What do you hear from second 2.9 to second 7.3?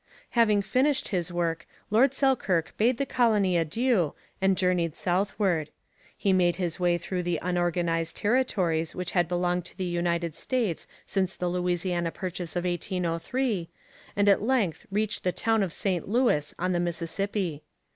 the colony adieu and journeyed southward. He made his way through